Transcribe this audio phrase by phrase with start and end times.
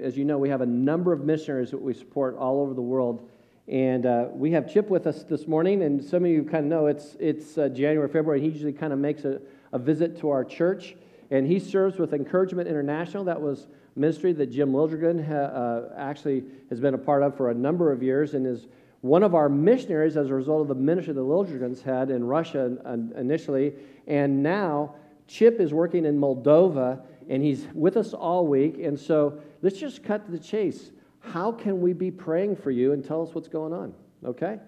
[0.00, 2.82] As you know, we have a number of missionaries that we support all over the
[2.82, 3.28] world.
[3.66, 6.64] And uh, we have Chip with us this morning, and some of you kind of
[6.64, 8.40] know it's, it's uh, January, February.
[8.40, 9.40] He usually kind of makes a,
[9.72, 10.94] a visit to our church,
[11.30, 13.24] and he serves with Encouragement International.
[13.24, 13.66] That was
[13.96, 17.92] ministry that Jim Liljegren ha, uh, actually has been a part of for a number
[17.92, 18.68] of years and is
[19.00, 22.76] one of our missionaries as a result of the ministry the Liljegren's had in Russia
[23.16, 23.74] initially.
[24.06, 24.94] And now
[25.26, 28.78] Chip is working in Moldova, and he's with us all week.
[28.78, 30.90] And so let's just cut to the chase.
[31.20, 33.92] How can we be praying for you and tell us what's going on?
[34.24, 34.58] Okay?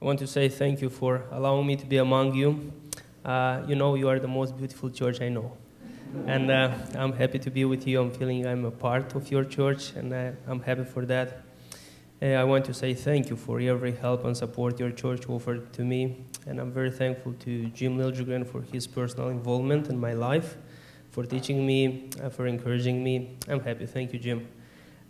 [0.00, 2.72] I want to say thank you for allowing me to be among you.
[3.24, 5.56] Uh, you know, you are the most beautiful church I know.
[6.26, 8.00] And uh, I'm happy to be with you.
[8.00, 11.42] I'm feeling I'm a part of your church, and uh, I'm happy for that.
[12.22, 15.72] Uh, I want to say thank you for every help and support your church offered
[15.74, 16.24] to me.
[16.46, 20.56] And I'm very thankful to Jim Liljegren for his personal involvement in my life
[21.18, 23.36] for teaching me, uh, for encouraging me.
[23.48, 23.86] I'm happy.
[23.86, 24.46] Thank you, Jim.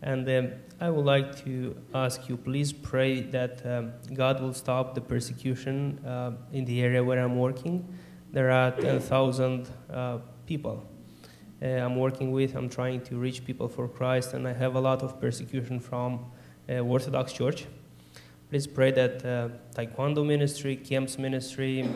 [0.00, 4.94] And um, I would like to ask you, please pray that um, God will stop
[4.94, 7.86] the persecution uh, in the area where I'm working.
[8.32, 10.82] There are 10,000 uh, people
[11.60, 12.56] uh, I'm working with.
[12.56, 16.24] I'm trying to reach people for Christ, and I have a lot of persecution from
[16.70, 17.66] uh, Orthodox Church.
[18.48, 21.86] Please pray that uh, Taekwondo ministry, camps ministry,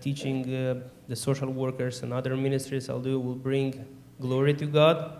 [0.00, 0.42] teaching
[1.08, 3.84] the social workers and other ministries I'll do will bring
[4.20, 5.18] glory to God,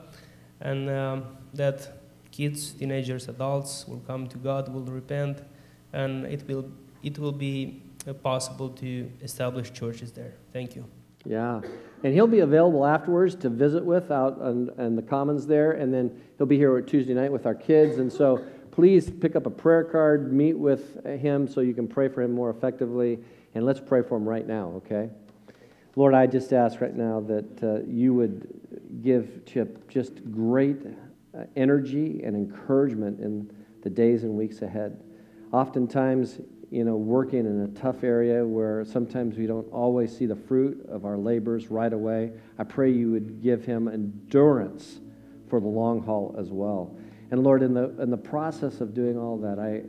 [0.61, 2.01] and um, that
[2.31, 5.43] kids, teenagers, adults will come to God, will repent,
[5.93, 6.65] and it will
[7.03, 10.35] it will be uh, possible to establish churches there.
[10.53, 10.85] Thank you.
[11.27, 11.61] Yeah,
[12.03, 15.93] and he'll be available afterwards to visit with out in, in the commons there, and
[15.93, 19.51] then he'll be here Tuesday night with our kids, and so please pick up a
[19.51, 23.19] prayer card, meet with him so you can pray for him more effectively,
[23.55, 25.11] and let's pray for him right now, okay?
[25.97, 30.79] Lord, I just ask right now that uh, you would give Chip just great
[31.37, 33.51] uh, energy and encouragement in
[33.83, 35.01] the days and weeks ahead.
[35.53, 40.35] Oftentimes, you know, working in a tough area where sometimes we don't always see the
[40.35, 44.99] fruit of our labors right away, I pray you would give him endurance
[45.49, 46.97] for the long haul as well.
[47.31, 49.83] And Lord, in the, in the process of doing all that, I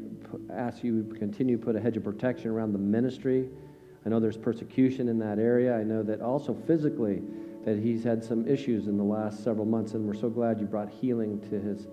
[0.53, 3.49] ask you to continue to put a hedge of protection around the ministry
[4.05, 5.75] I know there's persecution in that area.
[5.75, 7.23] I know that also physically
[7.65, 10.67] that he's had some issues in the last several months, and we're so glad you
[10.67, 11.87] brought healing to his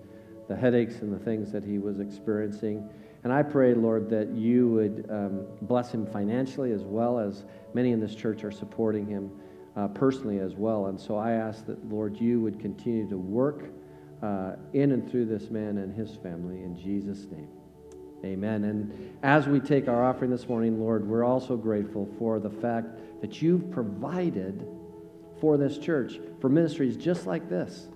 [0.49, 2.87] the headaches and the things that he was experiencing.
[3.25, 7.93] And I pray, Lord, that you would um, bless him financially as well as many
[7.93, 9.31] in this church are supporting him
[9.77, 10.87] uh, personally as well.
[10.87, 13.71] And so I ask that, Lord, you would continue to work
[14.23, 17.49] uh, in and through this man and his family in Jesus' name.
[18.25, 18.65] Amen.
[18.65, 22.87] And as we take our offering this morning, Lord, we're also grateful for the fact
[23.21, 24.65] that you've provided
[25.41, 27.89] for this church, for ministries just like this.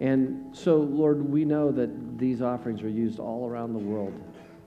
[0.00, 4.12] And so, Lord, we know that these offerings are used all around the world,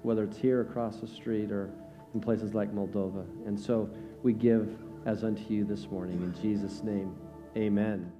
[0.01, 1.69] whether it's here across the street or
[2.15, 3.25] in places like Moldova.
[3.45, 3.89] And so
[4.23, 6.15] we give as unto you this morning.
[6.23, 7.15] In Jesus' name,
[7.55, 8.11] amen.